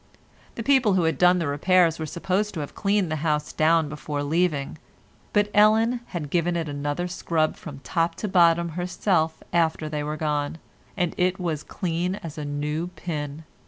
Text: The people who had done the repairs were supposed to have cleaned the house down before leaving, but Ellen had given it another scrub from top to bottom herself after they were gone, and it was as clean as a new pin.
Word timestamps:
The 0.55 0.63
people 0.63 0.95
who 0.95 1.03
had 1.03 1.19
done 1.19 1.37
the 1.37 1.45
repairs 1.45 1.99
were 1.99 2.07
supposed 2.07 2.55
to 2.55 2.61
have 2.61 2.73
cleaned 2.73 3.11
the 3.11 3.17
house 3.17 3.53
down 3.53 3.87
before 3.87 4.23
leaving, 4.23 4.79
but 5.31 5.51
Ellen 5.53 5.99
had 6.07 6.31
given 6.31 6.55
it 6.55 6.67
another 6.67 7.07
scrub 7.07 7.55
from 7.55 7.81
top 7.81 8.15
to 8.15 8.27
bottom 8.27 8.69
herself 8.69 9.43
after 9.53 9.87
they 9.89 10.01
were 10.03 10.17
gone, 10.17 10.57
and 10.97 11.13
it 11.19 11.39
was 11.39 11.59
as 11.59 11.63
clean 11.65 12.15
as 12.15 12.39
a 12.39 12.45
new 12.45 12.87
pin. 12.95 13.43